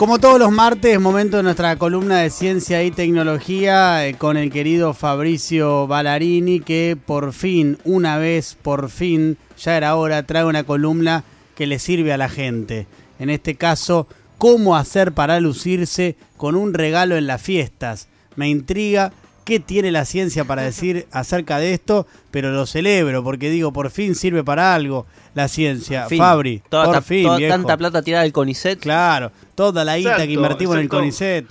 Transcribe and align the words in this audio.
Como 0.00 0.18
todos 0.18 0.38
los 0.38 0.50
martes, 0.50 0.98
momento 0.98 1.36
de 1.36 1.42
nuestra 1.42 1.76
columna 1.76 2.20
de 2.20 2.30
ciencia 2.30 2.82
y 2.82 2.90
tecnología 2.90 4.06
eh, 4.06 4.14
con 4.14 4.38
el 4.38 4.50
querido 4.50 4.94
Fabricio 4.94 5.86
Ballarini, 5.86 6.60
que 6.60 6.96
por 7.04 7.34
fin, 7.34 7.76
una 7.84 8.16
vez, 8.16 8.56
por 8.62 8.88
fin, 8.88 9.36
ya 9.58 9.76
era 9.76 9.96
hora, 9.96 10.22
trae 10.22 10.46
una 10.46 10.64
columna 10.64 11.22
que 11.54 11.66
le 11.66 11.78
sirve 11.78 12.14
a 12.14 12.16
la 12.16 12.30
gente. 12.30 12.86
En 13.18 13.28
este 13.28 13.56
caso, 13.56 14.06
cómo 14.38 14.74
hacer 14.74 15.12
para 15.12 15.38
lucirse 15.38 16.16
con 16.38 16.54
un 16.54 16.72
regalo 16.72 17.18
en 17.18 17.26
las 17.26 17.42
fiestas. 17.42 18.08
Me 18.36 18.48
intriga 18.48 19.12
qué 19.50 19.58
tiene 19.58 19.90
la 19.90 20.04
ciencia 20.04 20.44
para 20.44 20.62
decir 20.62 21.08
acerca 21.10 21.58
de 21.58 21.74
esto, 21.74 22.06
pero 22.30 22.52
lo 22.52 22.66
celebro 22.66 23.24
porque 23.24 23.50
digo, 23.50 23.72
por 23.72 23.90
fin 23.90 24.14
sirve 24.14 24.44
para 24.44 24.74
algo 24.76 25.06
la 25.34 25.48
ciencia. 25.48 26.06
Fin. 26.06 26.18
Fabri, 26.18 26.62
Toda, 26.68 26.84
por 26.84 26.94
ta- 26.94 27.02
fin, 27.02 27.24
toda 27.24 27.36
viejo. 27.38 27.52
tanta 27.54 27.76
plata 27.76 28.00
tirada 28.02 28.22
del 28.22 28.32
CONICET. 28.32 28.78
Claro, 28.78 29.32
toda 29.56 29.84
la 29.84 29.96
guita 29.98 30.10
que 30.10 30.22
Exacto, 30.22 30.32
invertimos 30.34 30.76
en 30.76 30.82
el. 30.82 30.88
CONICET. 30.88 31.46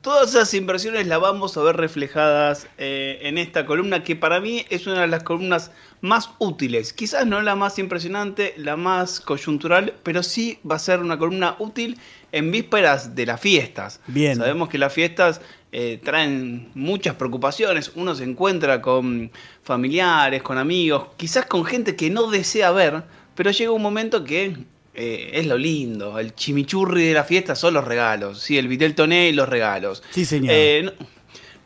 Todas 0.00 0.30
esas 0.30 0.52
inversiones 0.54 1.06
las 1.08 1.20
vamos 1.20 1.56
a 1.56 1.62
ver 1.62 1.76
reflejadas 1.76 2.68
eh, 2.78 3.18
en 3.22 3.38
esta 3.38 3.66
columna 3.66 4.04
que 4.04 4.14
para 4.14 4.40
mí 4.40 4.64
es 4.70 4.86
una 4.86 5.00
de 5.00 5.08
las 5.08 5.22
columnas 5.24 5.72
más 6.00 6.30
útiles. 6.38 6.92
Quizás 6.92 7.26
no 7.26 7.40
la 7.42 7.56
más 7.56 7.78
impresionante, 7.80 8.54
la 8.56 8.76
más 8.76 9.20
coyuntural, 9.20 9.94
pero 10.04 10.22
sí 10.22 10.58
va 10.68 10.76
a 10.76 10.78
ser 10.80 11.00
una 11.00 11.18
columna 11.18 11.56
útil 11.58 11.98
en 12.30 12.52
vísperas 12.52 13.16
de 13.16 13.26
las 13.26 13.40
fiestas. 13.40 14.00
Bien. 14.06 14.36
Sabemos 14.36 14.68
que 14.68 14.78
las 14.78 14.92
fiestas 14.92 15.40
eh, 15.78 16.00
traen 16.02 16.70
muchas 16.74 17.16
preocupaciones. 17.16 17.92
Uno 17.96 18.14
se 18.14 18.24
encuentra 18.24 18.80
con 18.80 19.30
familiares, 19.62 20.42
con 20.42 20.56
amigos, 20.56 21.08
quizás 21.18 21.44
con 21.44 21.66
gente 21.66 21.94
que 21.94 22.08
no 22.08 22.30
desea 22.30 22.70
ver, 22.70 23.02
pero 23.34 23.50
llega 23.50 23.72
un 23.72 23.82
momento 23.82 24.24
que 24.24 24.56
eh, 24.94 25.30
es 25.34 25.46
lo 25.46 25.58
lindo. 25.58 26.18
El 26.18 26.34
chimichurri 26.34 27.04
de 27.08 27.12
la 27.12 27.24
fiesta 27.24 27.54
son 27.54 27.74
los 27.74 27.84
regalos. 27.84 28.40
Sí, 28.40 28.56
el 28.56 28.68
vitel 28.68 28.94
toné 28.94 29.28
y 29.28 29.32
los 29.34 29.50
regalos. 29.50 30.02
Sí, 30.12 30.24
señor. 30.24 30.54
Eh, 30.56 30.82
no, 30.82 30.92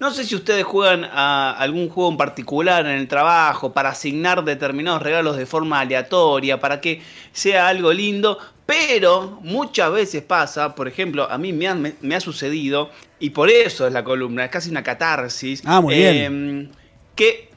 no 0.01 0.11
sé 0.11 0.25
si 0.25 0.35
ustedes 0.35 0.65
juegan 0.65 1.05
a 1.05 1.53
algún 1.53 1.89
juego 1.89 2.11
en 2.11 2.17
particular 2.17 2.87
en 2.87 2.93
el 2.99 3.07
trabajo 3.07 3.73
para 3.73 3.91
asignar 3.91 4.43
determinados 4.45 5.03
regalos 5.03 5.37
de 5.37 5.47
forma 5.47 5.79
aleatoria, 5.81 6.59
para 6.59 6.81
que 6.81 7.03
sea 7.33 7.69
algo 7.69 7.93
lindo, 7.93 8.39
pero 8.67 9.39
muchas 9.43 9.93
veces 9.93 10.23
pasa, 10.23 10.75
por 10.75 10.89
ejemplo, 10.89 11.31
a 11.31 11.37
mí 11.39 11.53
me 11.53 11.69
ha, 11.69 11.75
me- 11.75 11.95
me 12.01 12.15
ha 12.17 12.21
sucedido, 12.21 12.91
y 13.19 13.31
por 13.31 13.51
eso 13.51 13.87
es 13.87 13.93
la 13.93 14.03
columna, 14.03 14.45
es 14.47 14.51
casi 14.51 14.71
una 14.71 14.83
catarsis, 14.83 15.63
Ah, 15.67 15.81
muy 15.81 15.95
bien. 15.95 16.71
eh, 16.73 16.77
que 17.15 17.51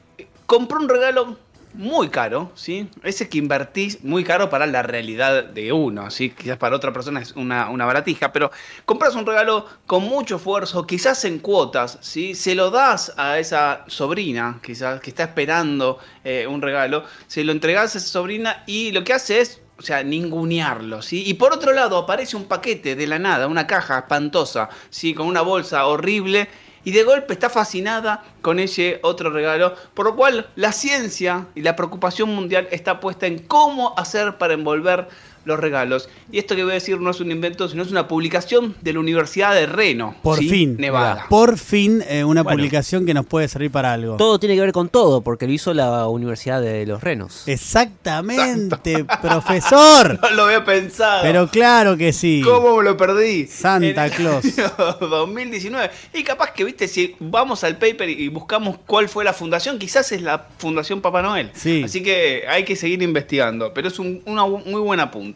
compró 0.46 0.78
un 0.78 0.88
regalo 0.88 1.38
muy 1.74 2.08
caro, 2.08 2.52
¿sí? 2.54 2.88
Ese 3.02 3.28
que 3.28 3.38
invertís 3.38 4.02
muy 4.04 4.24
caro 4.24 4.48
para 4.48 4.66
la 4.66 4.82
realidad 4.82 5.44
de 5.44 5.72
uno, 5.72 6.10
¿sí? 6.10 6.30
Quizás 6.30 6.56
para 6.56 6.76
otra 6.76 6.92
persona 6.92 7.20
es 7.20 7.32
una, 7.32 7.68
una 7.70 7.84
baratija, 7.84 8.32
pero 8.32 8.50
compras 8.84 9.14
un 9.14 9.26
regalo 9.26 9.66
con 9.86 10.04
mucho 10.04 10.36
esfuerzo, 10.36 10.86
quizás 10.86 11.24
en 11.24 11.40
cuotas, 11.40 11.98
¿sí? 12.00 12.34
Se 12.34 12.54
lo 12.54 12.70
das 12.70 13.12
a 13.16 13.38
esa 13.38 13.84
sobrina, 13.88 14.60
quizás 14.62 15.00
que 15.00 15.10
está 15.10 15.24
esperando 15.24 15.98
eh, 16.22 16.46
un 16.46 16.62
regalo, 16.62 17.04
se 17.26 17.44
lo 17.44 17.52
entregás 17.52 17.94
a 17.94 17.98
esa 17.98 18.08
sobrina 18.08 18.62
y 18.66 18.92
lo 18.92 19.04
que 19.04 19.12
hace 19.12 19.40
es 19.40 19.60
o 19.76 19.82
sea, 19.82 20.04
ningunearlo, 20.04 21.02
¿sí? 21.02 21.24
Y 21.26 21.34
por 21.34 21.52
otro 21.52 21.72
lado 21.72 21.98
aparece 21.98 22.36
un 22.36 22.44
paquete 22.44 22.94
de 22.94 23.06
la 23.08 23.18
nada, 23.18 23.48
una 23.48 23.66
caja 23.66 23.98
espantosa, 23.98 24.68
¿sí? 24.88 25.14
Con 25.14 25.26
una 25.26 25.42
bolsa 25.42 25.86
horrible 25.86 26.48
y 26.84 26.92
de 26.92 27.02
golpe 27.02 27.32
está 27.32 27.50
fascinada 27.50 28.22
con 28.42 28.60
ese 28.60 29.00
otro 29.02 29.30
regalo, 29.30 29.74
por 29.94 30.06
lo 30.06 30.16
cual 30.16 30.48
la 30.54 30.72
ciencia 30.72 31.46
y 31.54 31.62
la 31.62 31.76
preocupación 31.76 32.34
mundial 32.34 32.68
está 32.70 33.00
puesta 33.00 33.26
en 33.26 33.38
cómo 33.38 33.94
hacer 33.96 34.36
para 34.38 34.54
envolver 34.54 35.08
los 35.44 35.58
regalos. 35.60 36.08
Y 36.32 36.38
esto 36.38 36.56
que 36.56 36.62
voy 36.62 36.72
a 36.72 36.74
decir 36.74 37.00
no 37.00 37.10
es 37.10 37.20
un 37.20 37.30
invento, 37.30 37.68
sino 37.68 37.82
es 37.82 37.90
una 37.90 38.08
publicación 38.08 38.74
de 38.80 38.92
la 38.92 39.00
Universidad 39.00 39.54
de 39.54 39.66
Reno, 39.66 40.14
Por 40.22 40.38
¿sí? 40.38 40.48
fin, 40.48 40.76
Nevada. 40.78 41.26
por 41.28 41.58
fin 41.58 42.02
eh, 42.08 42.24
una 42.24 42.42
Bueno. 42.42 42.56
publicación 42.56 43.06
que 43.06 43.14
nos 43.14 43.26
puede 43.26 43.48
servir 43.48 43.70
para 43.70 43.92
algo. 43.92 44.16
Todo 44.16 44.38
tiene 44.38 44.54
que 44.54 44.60
ver 44.60 44.72
con 44.72 44.88
todo, 44.88 45.22
porque 45.22 45.46
lo 45.46 45.52
hizo 45.52 45.72
la 45.74 46.06
Universidad 46.08 46.60
de 46.62 46.86
los 46.86 47.02
Renos. 47.02 47.42
Exactamente, 47.46 49.04
profesor. 49.22 50.18
No 50.24 50.30
lo 50.30 50.44
había 50.44 50.64
pensado. 50.64 51.22
Pero 51.22 51.48
claro 51.48 51.96
que 51.96 52.12
sí. 52.12 52.42
¿Cómo 52.44 52.76
me 52.78 52.84
lo 52.84 52.96
perdí? 52.96 53.46
Santa 53.46 54.06
En 54.06 54.12
el 54.12 54.16
Claus. 54.16 54.44
año 54.58 54.72
2019. 55.00 55.90
Y 56.14 56.22
capaz 56.24 56.52
que, 56.52 56.64
viste, 56.64 56.88
si 56.88 57.14
vamos 57.20 57.64
al 57.64 57.76
paper 57.78 58.08
y 58.08 58.28
buscamos 58.28 58.78
cuál 58.86 59.08
fue 59.08 59.24
la 59.24 59.32
fundación, 59.32 59.78
quizás 59.78 60.10
es 60.12 60.22
la 60.22 60.46
Fundación 60.58 61.00
Papá 61.00 61.22
Noel. 61.22 61.50
Sí. 61.54 61.82
Así 61.84 62.02
que 62.02 62.44
hay 62.48 62.64
que 62.64 62.76
seguir 62.76 63.02
investigando. 63.02 63.72
Pero 63.74 63.88
es 63.88 63.98
un- 63.98 64.22
una 64.26 64.46
muy 64.46 64.80
buena 64.80 65.10
punta. 65.10 65.33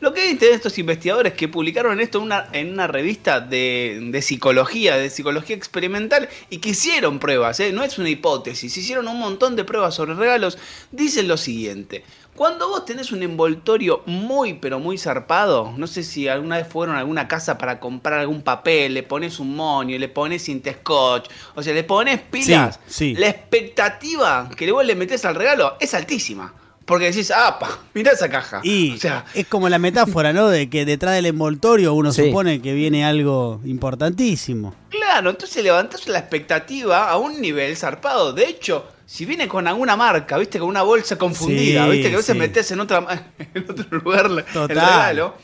Lo 0.00 0.12
que 0.14 0.22
dicen 0.28 0.54
estos 0.54 0.78
investigadores 0.78 1.34
que 1.34 1.48
publicaron 1.48 2.00
esto 2.00 2.18
en 2.18 2.24
una, 2.24 2.48
en 2.52 2.72
una 2.72 2.86
revista 2.86 3.40
de, 3.40 3.98
de 4.10 4.22
psicología, 4.22 4.96
de 4.96 5.10
psicología 5.10 5.56
experimental, 5.56 6.28
y 6.48 6.58
que 6.58 6.70
hicieron 6.70 7.18
pruebas, 7.18 7.60
¿eh? 7.60 7.72
no 7.72 7.82
es 7.82 7.98
una 7.98 8.08
hipótesis, 8.08 8.76
hicieron 8.76 9.08
un 9.08 9.18
montón 9.18 9.56
de 9.56 9.64
pruebas 9.64 9.94
sobre 9.94 10.14
regalos, 10.14 10.58
dicen 10.92 11.28
lo 11.28 11.36
siguiente. 11.36 12.04
Cuando 12.36 12.68
vos 12.68 12.84
tenés 12.86 13.12
un 13.12 13.22
envoltorio 13.22 14.02
muy 14.06 14.54
pero 14.54 14.78
muy 14.78 14.96
zarpado, 14.96 15.74
no 15.76 15.86
sé 15.86 16.02
si 16.02 16.26
alguna 16.28 16.56
vez 16.56 16.66
fueron 16.68 16.96
a 16.96 17.00
alguna 17.00 17.28
casa 17.28 17.58
para 17.58 17.80
comprar 17.80 18.20
algún 18.20 18.42
papel, 18.42 18.94
le 18.94 19.02
pones 19.02 19.40
un 19.40 19.54
monio, 19.54 19.98
le 19.98 20.08
pones 20.08 20.48
scotch, 20.80 21.28
o 21.54 21.62
sea, 21.62 21.74
le 21.74 21.84
pones 21.84 22.20
pilas, 22.20 22.80
Sí, 22.86 23.14
sí. 23.14 23.20
la 23.20 23.28
expectativa 23.28 24.48
que 24.56 24.70
vos 24.72 24.84
le 24.84 24.94
metés 24.94 25.24
al 25.24 25.34
regalo 25.34 25.76
es 25.80 25.92
altísima. 25.92 26.54
Porque 26.90 27.04
decís, 27.06 27.30
apa, 27.30 27.78
mirá 27.94 28.10
esa 28.10 28.28
caja. 28.28 28.60
Y 28.64 28.94
o 28.94 28.98
sea, 28.98 29.24
es 29.32 29.46
como 29.46 29.68
la 29.68 29.78
metáfora, 29.78 30.32
¿no? 30.32 30.48
De 30.48 30.68
que 30.68 30.84
detrás 30.84 31.14
del 31.14 31.26
envoltorio 31.26 31.94
uno 31.94 32.12
Sí. 32.12 32.26
supone 32.26 32.60
que 32.60 32.74
viene 32.74 33.04
algo 33.04 33.60
importantísimo. 33.64 34.74
Claro, 34.88 35.30
entonces 35.30 35.62
levantás 35.62 36.08
la 36.08 36.18
expectativa 36.18 37.08
a 37.08 37.16
un 37.16 37.40
nivel 37.40 37.76
zarpado. 37.76 38.32
De 38.32 38.44
hecho, 38.48 38.84
si 39.06 39.24
viene 39.24 39.46
con 39.46 39.68
alguna 39.68 39.94
marca, 39.96 40.36
viste, 40.36 40.58
con 40.58 40.68
una 40.68 40.82
bolsa 40.82 41.16
confundida, 41.16 41.84
Sí, 41.84 41.90
viste, 41.92 42.08
que 42.08 42.14
a 42.14 42.18
veces 42.18 42.32
sí. 42.32 42.38
metes 42.38 42.70
en, 42.72 42.80
otra, 42.80 43.24
en 43.54 43.70
otro 43.70 43.86
lugar 43.98 44.28
Total. 44.52 44.62
el 44.62 44.68
regalo. 44.76 45.34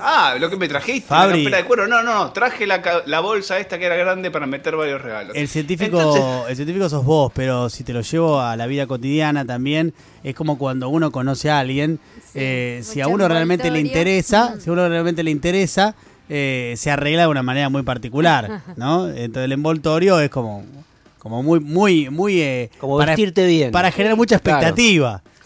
Ah, 0.00 0.34
lo 0.40 0.50
que 0.50 0.56
me 0.56 0.66
trajiste, 0.66 1.06
Fabri. 1.08 1.30
la 1.30 1.36
campera 1.44 1.56
de 1.58 1.64
cuero. 1.64 1.86
No, 1.86 2.02
no, 2.02 2.12
no, 2.24 2.32
traje 2.32 2.66
la, 2.66 2.82
ca- 2.82 3.02
la 3.06 3.20
bolsa 3.20 3.58
esta 3.60 3.78
que 3.78 3.86
era 3.86 3.94
grande 3.94 4.30
para 4.32 4.46
meter 4.46 4.74
varios 4.74 5.00
regalos. 5.00 5.36
El 5.36 5.46
científico, 5.46 5.96
Entonces- 5.98 6.24
el 6.50 6.56
científico 6.56 6.88
sos 6.88 7.04
vos, 7.04 7.30
pero 7.34 7.68
si 7.68 7.84
te 7.84 7.92
lo 7.92 8.00
llevo 8.00 8.40
a 8.40 8.56
la 8.56 8.66
vida 8.66 8.86
cotidiana 8.88 9.44
también, 9.44 9.94
es 10.24 10.34
como 10.34 10.58
cuando 10.58 10.88
uno 10.88 11.12
conoce 11.12 11.50
a 11.50 11.60
alguien, 11.60 12.00
Sí, 12.24 12.32
eh, 12.34 12.80
si 12.82 13.00
a 13.00 13.06
uno 13.06 13.28
realmente 13.28 13.70
le 13.70 13.78
interesa, 13.80 14.56
si 14.60 14.68
a 14.68 14.72
uno 14.72 14.88
realmente 14.88 15.22
le 15.22 15.30
interesa, 15.30 15.94
eh, 16.28 16.74
se 16.76 16.90
arregla 16.90 17.22
de 17.22 17.28
una 17.28 17.44
manera 17.44 17.68
muy 17.68 17.82
particular, 17.82 18.62
¿no? 18.76 19.08
Entonces 19.08 19.44
el 19.44 19.52
envoltorio 19.52 20.18
es 20.18 20.30
como, 20.30 20.64
como 21.20 21.44
muy, 21.44 21.60
muy, 21.60 22.10
muy 22.10 22.40
eh, 22.42 22.70
Como 22.78 22.96
vestirte 22.96 23.46
bien. 23.46 23.70
para 23.70 23.92
generar 23.92 24.16
mucha 24.16 24.40
Claro. 24.40 24.58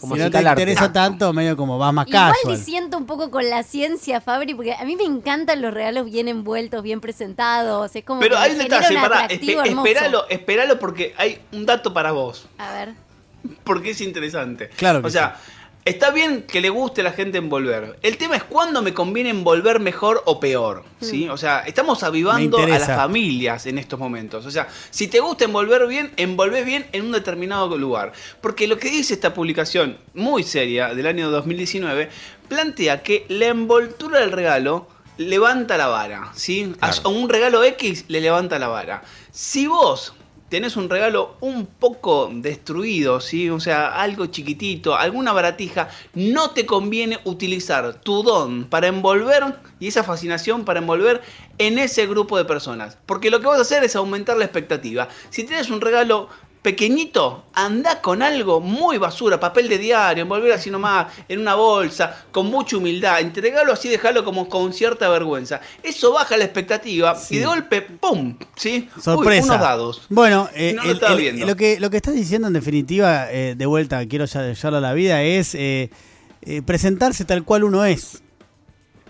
Como 0.01 0.15
si 0.15 0.21
no 0.21 0.29
te 0.31 0.41
interesa 0.41 0.91
tanto, 0.91 1.31
medio 1.31 1.55
como 1.55 1.77
vas 1.77 1.93
más 1.93 2.07
Igual 2.07 2.33
casual. 2.33 2.57
disiento 2.57 2.97
un 2.97 3.05
poco 3.05 3.31
con 3.31 3.49
la 3.49 3.63
ciencia, 3.63 4.19
Fabri, 4.19 4.53
porque 4.55 4.73
a 4.73 4.83
mí 4.83 4.95
me 4.97 5.03
encantan 5.05 5.61
los 5.61 5.73
regalos 5.73 6.05
bien 6.11 6.27
envueltos, 6.27 6.83
bien 6.83 6.99
presentados. 6.99 7.95
Es 7.95 8.03
como 8.03 8.19
Pero 8.19 8.35
que 8.35 8.41
hay 8.41 8.51
un 8.53 8.57
detalle, 8.57 8.97
espe- 8.97 9.65
hermoso. 9.65 9.85
esperalo, 9.87 10.29
esperalo 10.29 10.79
porque 10.79 11.13
hay 11.17 11.39
un 11.53 11.65
dato 11.65 11.93
para 11.93 12.11
vos. 12.11 12.47
A 12.57 12.73
ver. 12.73 12.93
porque 13.63 13.91
es 13.91 14.01
interesante. 14.01 14.69
Claro 14.69 15.01
que 15.01 15.07
O 15.07 15.09
sea, 15.11 15.37
está 15.85 16.11
bien 16.11 16.43
que 16.43 16.61
le 16.61 16.69
guste 16.69 17.01
a 17.01 17.03
la 17.03 17.11
gente 17.11 17.37
envolver. 17.37 17.97
El 18.01 18.17
tema 18.17 18.35
es 18.35 18.43
cuándo 18.43 18.81
me 18.81 18.93
conviene 18.93 19.29
envolver 19.29 19.79
mejor 19.79 20.21
o 20.25 20.39
peor. 20.39 20.83
¿sí? 20.99 21.27
O 21.29 21.37
sea, 21.37 21.59
estamos 21.61 22.03
avivando 22.03 22.57
a 22.57 22.67
las 22.67 22.87
familias 22.87 23.65
en 23.65 23.77
estos 23.77 23.99
momentos. 23.99 24.45
O 24.45 24.51
sea, 24.51 24.67
si 24.89 25.07
te 25.07 25.19
gusta 25.19 25.45
envolver 25.45 25.87
bien, 25.87 26.11
envolvé 26.17 26.63
bien 26.63 26.87
en 26.91 27.05
un 27.05 27.11
determinado 27.11 27.77
lugar. 27.77 28.13
Porque 28.41 28.67
lo 28.67 28.77
que 28.77 28.89
dice 28.89 29.13
esta 29.13 29.33
publicación 29.33 29.97
muy 30.13 30.43
seria 30.43 30.93
del 30.93 31.07
año 31.07 31.31
2019 31.31 32.09
plantea 32.47 33.01
que 33.01 33.25
la 33.29 33.47
envoltura 33.47 34.19
del 34.19 34.31
regalo 34.31 34.87
levanta 35.17 35.77
la 35.77 35.87
vara, 35.87 36.31
¿sí? 36.33 36.73
A 36.81 37.07
un 37.07 37.29
regalo 37.29 37.63
X 37.63 38.05
le 38.07 38.21
levanta 38.21 38.59
la 38.59 38.67
vara. 38.67 39.03
Si 39.31 39.67
vos 39.67 40.13
tenés 40.51 40.75
un 40.75 40.89
regalo 40.89 41.37
un 41.39 41.65
poco 41.65 42.29
destruido, 42.29 43.21
¿sí? 43.21 43.49
O 43.49 43.61
sea, 43.61 43.87
algo 43.87 44.25
chiquitito, 44.25 44.97
alguna 44.97 45.31
baratija, 45.31 45.87
no 46.13 46.51
te 46.51 46.65
conviene 46.65 47.19
utilizar 47.23 48.01
tu 48.01 48.21
don 48.21 48.65
para 48.65 48.87
envolver 48.87 49.55
y 49.79 49.87
esa 49.87 50.03
fascinación 50.03 50.65
para 50.65 50.81
envolver 50.81 51.21
en 51.57 51.79
ese 51.79 52.05
grupo 52.05 52.37
de 52.37 52.43
personas. 52.43 52.97
Porque 53.05 53.31
lo 53.31 53.39
que 53.39 53.47
vas 53.47 53.59
a 53.59 53.61
hacer 53.61 53.85
es 53.85 53.95
aumentar 53.95 54.35
la 54.35 54.43
expectativa. 54.43 55.07
Si 55.29 55.45
tienes 55.45 55.69
un 55.69 55.79
regalo 55.79 56.27
pequeñito, 56.61 57.45
anda 57.53 58.01
con 58.01 58.21
algo 58.21 58.59
muy 58.61 58.97
basura, 58.97 59.39
papel 59.39 59.67
de 59.67 59.77
diario, 59.79 60.21
envolver 60.23 60.51
así 60.51 60.69
nomás 60.69 61.07
en 61.27 61.39
una 61.39 61.55
bolsa, 61.55 62.25
con 62.31 62.47
mucha 62.47 62.77
humildad, 62.77 63.19
entregalo 63.19 63.73
así, 63.73 63.89
dejarlo 63.89 64.23
como 64.23 64.47
con 64.47 64.71
cierta 64.73 65.09
vergüenza. 65.09 65.59
Eso 65.81 66.13
baja 66.13 66.37
la 66.37 66.43
expectativa 66.45 67.15
Sí. 67.15 67.35
y 67.35 67.39
de 67.39 67.45
golpe, 67.45 67.81
¡pum! 67.81 68.37
¿Sí? 68.55 68.87
Uy, 68.95 69.01
Sorpresa. 69.01 69.45
unos 69.45 69.59
dados. 69.59 70.01
Bueno, 70.09 70.49
eh, 70.53 70.73
No 70.75 70.83
lo 70.83 70.89
el- 70.89 70.95
estaba 70.97 71.13
el- 71.13 71.19
viendo. 71.21 71.45
lo, 71.47 71.55
que, 71.55 71.79
lo 71.79 71.89
que 71.89 71.97
estás 71.97 72.13
diciendo 72.13 72.47
en 72.47 72.53
definitiva, 72.53 73.31
eh, 73.31 73.55
de 73.57 73.65
vuelta, 73.65 74.05
quiero 74.07 74.25
ya 74.25 74.53
llevarlo 74.53 74.77
a 74.77 74.81
la 74.81 74.93
vida, 74.93 75.23
es 75.23 75.55
eh, 75.55 75.89
eh, 76.43 76.61
presentarse 76.61 77.25
tal 77.25 77.43
cual 77.43 77.63
uno 77.63 77.85
es. 77.85 78.21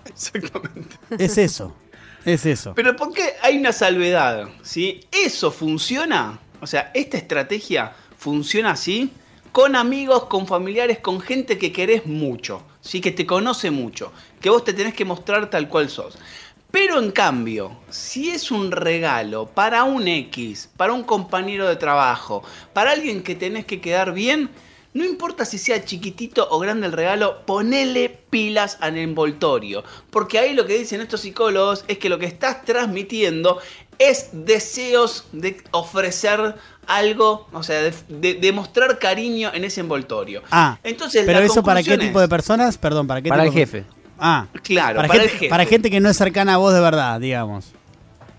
Exactamente. 0.05 0.95
Es 1.17 1.37
eso. 1.37 1.75
Es 2.25 2.45
eso. 2.45 2.73
Pero 2.75 2.95
¿por 2.95 3.13
qué 3.13 3.33
hay 3.41 3.57
una 3.57 3.71
salvedad? 3.71 4.47
¿sí? 4.61 4.99
¿Eso 5.11 5.51
funciona? 5.51 6.39
O 6.61 6.67
sea, 6.67 6.91
esta 6.93 7.17
estrategia 7.17 7.93
funciona 8.17 8.71
así 8.71 9.11
con 9.51 9.75
amigos, 9.75 10.25
con 10.25 10.47
familiares, 10.47 10.99
con 10.99 11.19
gente 11.19 11.57
que 11.57 11.73
querés 11.73 12.05
mucho, 12.05 12.63
¿sí? 12.79 13.01
que 13.01 13.11
te 13.11 13.25
conoce 13.25 13.71
mucho, 13.71 14.13
que 14.39 14.49
vos 14.49 14.63
te 14.63 14.73
tenés 14.73 14.93
que 14.93 15.03
mostrar 15.03 15.49
tal 15.49 15.67
cual 15.67 15.89
sos. 15.89 16.17
Pero 16.71 16.99
en 16.99 17.11
cambio, 17.11 17.75
si 17.89 18.29
es 18.29 18.49
un 18.49 18.71
regalo 18.71 19.47
para 19.47 19.83
un 19.83 20.07
X, 20.07 20.69
para 20.77 20.93
un 20.93 21.03
compañero 21.03 21.67
de 21.67 21.75
trabajo, 21.75 22.43
para 22.71 22.91
alguien 22.91 23.23
que 23.23 23.35
tenés 23.35 23.65
que 23.65 23.81
quedar 23.81 24.13
bien, 24.13 24.49
no 24.93 25.03
importa 25.03 25.45
si 25.45 25.57
sea 25.57 25.83
chiquitito 25.83 26.47
o 26.49 26.59
grande 26.59 26.87
el 26.87 26.93
regalo, 26.93 27.45
ponele 27.45 28.09
pilas 28.09 28.77
al 28.81 28.97
envoltorio. 28.97 29.83
Porque 30.09 30.39
ahí 30.39 30.53
lo 30.53 30.65
que 30.65 30.77
dicen 30.77 31.01
estos 31.01 31.21
psicólogos 31.21 31.83
es 31.87 31.97
que 31.97 32.09
lo 32.09 32.19
que 32.19 32.25
estás 32.25 32.63
transmitiendo 32.63 33.59
es 34.09 34.29
deseos 34.31 35.25
de 35.31 35.61
ofrecer 35.71 36.55
algo, 36.87 37.47
o 37.53 37.63
sea, 37.63 37.81
de, 37.81 37.93
de- 38.09 38.33
de 38.35 38.51
mostrar 38.51 38.97
cariño 38.99 39.51
en 39.53 39.63
ese 39.63 39.81
envoltorio. 39.81 40.41
Ah, 40.51 40.77
Entonces, 40.83 41.23
pero 41.25 41.39
la 41.39 41.45
eso 41.45 41.63
para 41.63 41.83
qué 41.83 41.97
tipo 41.97 42.19
de 42.19 42.27
personas? 42.27 42.77
Perdón, 42.77 43.07
¿para 43.07 43.21
qué 43.21 43.29
Para 43.29 43.43
el 43.43 43.49
tipo- 43.49 43.59
jefe. 43.59 43.85
Ah, 44.19 44.45
Claro, 44.63 44.97
para, 44.97 45.07
para, 45.07 45.19
gente, 45.21 45.33
el 45.33 45.39
jefe. 45.39 45.49
para 45.49 45.65
gente 45.65 45.89
que 45.91 45.99
no 45.99 46.09
es 46.09 46.17
cercana 46.17 46.55
a 46.55 46.57
vos 46.57 46.73
de 46.73 46.79
verdad, 46.79 47.19
digamos. 47.19 47.71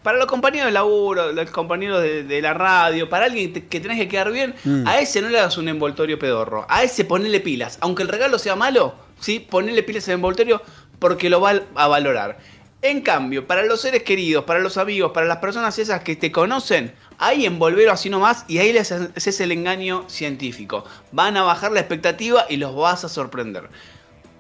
Para 0.02 0.18
los 0.18 0.26
compañeros 0.26 0.66
de 0.66 0.72
laburo, 0.72 1.32
los 1.32 1.50
compañeros 1.50 2.02
de, 2.02 2.24
de 2.24 2.42
la 2.42 2.54
radio, 2.54 3.08
para 3.08 3.26
alguien 3.26 3.52
te- 3.52 3.66
que 3.66 3.78
tenés 3.80 3.98
que 3.98 4.08
quedar 4.08 4.32
bien, 4.32 4.54
Mm. 4.64 4.86
a 4.86 4.98
ese 4.98 5.22
no 5.22 5.28
le 5.28 5.38
hagas 5.38 5.56
un 5.58 5.68
envoltorio 5.68 6.18
pedorro. 6.18 6.66
A 6.68 6.82
ese 6.82 7.04
ponele 7.04 7.40
pilas. 7.40 7.78
Aunque 7.80 8.02
el 8.02 8.08
regalo 8.08 8.38
sea 8.38 8.56
malo, 8.56 8.94
¿sí? 9.20 9.38
ponele 9.38 9.82
pilas 9.84 10.08
al 10.08 10.14
envoltorio 10.14 10.60
porque 10.98 11.30
lo 11.30 11.40
va 11.40 11.60
a 11.76 11.86
valorar. 11.88 12.38
En 12.84 13.00
cambio, 13.00 13.46
para 13.46 13.62
los 13.62 13.80
seres 13.80 14.02
queridos, 14.02 14.42
para 14.42 14.58
los 14.58 14.76
amigos, 14.76 15.12
para 15.12 15.26
las 15.26 15.38
personas 15.38 15.78
esas 15.78 16.02
que 16.02 16.16
te 16.16 16.32
conocen, 16.32 16.92
ahí 17.16 17.46
envolverlo 17.46 17.92
así 17.92 18.10
nomás 18.10 18.44
y 18.48 18.58
ahí 18.58 18.72
les 18.72 18.90
haces 18.90 19.40
el 19.40 19.52
engaño 19.52 20.04
científico. 20.08 20.84
Van 21.12 21.36
a 21.36 21.44
bajar 21.44 21.70
la 21.70 21.78
expectativa 21.78 22.44
y 22.48 22.56
los 22.56 22.74
vas 22.74 23.04
a 23.04 23.08
sorprender 23.08 23.68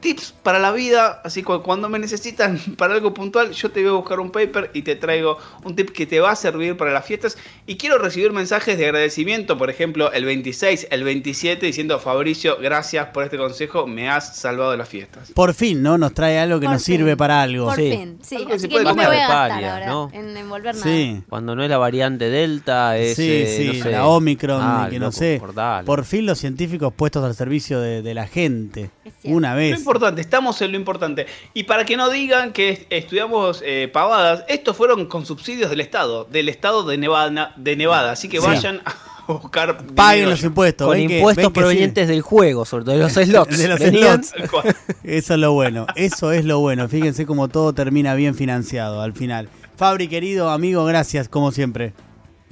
tips 0.02 0.34
para 0.42 0.58
la 0.58 0.70
vida, 0.72 1.22
así 1.24 1.42
que 1.42 1.58
cuando 1.60 1.88
me 1.88 1.98
necesitan 1.98 2.58
para 2.76 2.92
algo 2.92 3.14
puntual, 3.14 3.52
yo 3.52 3.70
te 3.70 3.80
voy 3.80 3.88
a 3.88 3.92
buscar 3.94 4.20
un 4.20 4.30
paper 4.30 4.70
y 4.74 4.82
te 4.82 4.96
traigo 4.96 5.38
un 5.64 5.74
tip 5.74 5.88
que 5.90 6.04
te 6.04 6.20
va 6.20 6.32
a 6.32 6.36
servir 6.36 6.76
para 6.76 6.92
las 6.92 7.06
fiestas. 7.06 7.38
Y 7.66 7.76
quiero 7.76 7.96
recibir 7.96 8.32
mensajes 8.32 8.76
de 8.76 8.84
agradecimiento, 8.84 9.56
por 9.56 9.70
ejemplo, 9.70 10.12
el 10.12 10.26
26, 10.26 10.88
el 10.90 11.04
27, 11.04 11.64
diciendo 11.64 11.98
Fabricio, 11.98 12.58
gracias 12.60 13.06
por 13.06 13.24
este 13.24 13.38
consejo, 13.38 13.86
me 13.86 14.10
has 14.10 14.36
salvado 14.36 14.76
las 14.76 14.88
fiestas. 14.90 15.32
Por 15.32 15.54
fin, 15.54 15.82
¿no? 15.82 15.96
Nos 15.96 16.12
trae 16.12 16.38
algo 16.38 16.60
que 16.60 16.66
Por 16.66 16.74
nos 16.74 16.82
sirve 16.82 17.16
para 17.16 17.40
algo. 17.40 17.66
Por 17.66 17.76
Sí. 17.76 17.90
fin, 17.90 18.18
sí. 18.22 18.36
Algo 18.36 18.48
que 18.48 18.54
Así 18.54 18.62
se 18.62 18.68
que 18.68 18.72
puede 18.74 18.84
no 18.84 18.94
me 18.94 19.04
comer. 19.04 19.08
voy 19.08 19.16
a 19.16 19.28
gastar 19.28 19.48
Palia, 19.50 19.72
ahora 19.74 19.86
¿no? 19.86 20.10
en 20.12 20.36
envolver 20.36 20.74
nada. 20.74 20.84
Sí. 20.84 21.22
Cuando 21.28 21.56
no 21.56 21.62
es 21.64 21.70
la 21.70 21.78
variante 21.78 22.28
Delta, 22.28 22.98
es. 22.98 23.16
Sí, 23.16 23.30
eh, 23.30 23.54
sí, 23.72 23.78
no 23.78 23.84
sé. 23.84 23.90
la 23.92 24.06
Omicron, 24.06 24.60
Ah, 24.62 24.88
que 24.90 24.98
no 24.98 25.12
sé. 25.12 25.40
Por 25.86 26.04
fin 26.04 26.26
los 26.26 26.38
científicos 26.38 26.92
puestos 26.92 27.24
al 27.24 27.34
servicio 27.34 27.80
de, 27.80 28.02
de 28.02 28.14
la 28.14 28.26
gente. 28.26 28.90
Una 29.24 29.54
vez. 29.54 29.78
Importante, 29.92 30.20
estamos 30.20 30.60
en 30.62 30.72
lo 30.72 30.76
importante. 30.78 31.26
Y 31.54 31.64
para 31.64 31.84
que 31.84 31.96
no 31.96 32.10
digan 32.10 32.52
que 32.52 32.70
est- 32.70 32.86
estudiamos 32.90 33.62
eh, 33.64 33.88
pavadas, 33.92 34.44
estos 34.48 34.76
fueron 34.76 35.06
con 35.06 35.26
subsidios 35.26 35.70
del 35.70 35.80
Estado, 35.80 36.24
del 36.24 36.48
Estado 36.48 36.84
de 36.84 36.96
Nevada. 36.98 37.52
De 37.56 37.76
Nevada. 37.76 38.12
Así 38.12 38.28
que 38.28 38.40
Sí. 38.40 38.46
vayan 38.46 38.80
a 38.84 38.94
buscar. 39.32 39.84
Paguen 39.94 40.28
los 40.30 40.42
impuestos. 40.42 40.86
Con 40.88 40.96
que- 41.06 41.16
impuestos 41.18 41.52
provenientes 41.52 42.08
del 42.08 42.22
juego, 42.22 42.64
sobre 42.64 42.84
todo 42.84 42.94
de 42.96 43.02
los 43.02 43.12
slots. 43.12 43.58
De 43.58 43.68
los 43.68 43.80
slots. 43.80 44.32
Eso 45.04 45.34
es 45.34 45.40
lo 45.40 45.52
bueno. 45.52 45.86
Eso 45.96 46.32
es 46.32 46.44
lo 46.44 46.58
bueno. 46.60 46.88
Fíjense 46.88 47.26
cómo 47.26 47.48
todo 47.48 47.72
termina 47.72 48.14
bien 48.14 48.34
financiado 48.34 49.00
al 49.02 49.12
final. 49.12 49.48
Fabri, 49.76 50.08
querido 50.08 50.50
amigo, 50.50 50.84
gracias 50.84 51.28
como 51.28 51.50
siempre. 51.52 51.92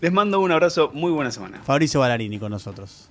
Les 0.00 0.10
mando 0.12 0.40
un 0.40 0.50
abrazo, 0.50 0.90
muy 0.94 1.12
buena 1.12 1.30
semana. 1.30 1.60
Fabricio 1.62 2.00
Ballarini 2.00 2.38
con 2.38 2.50
nosotros. 2.50 3.09